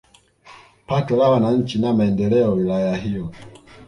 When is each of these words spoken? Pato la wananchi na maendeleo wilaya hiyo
Pato 0.87 1.15
la 1.19 1.29
wananchi 1.29 1.79
na 1.79 1.93
maendeleo 1.93 2.53
wilaya 2.53 2.95
hiyo 2.95 3.31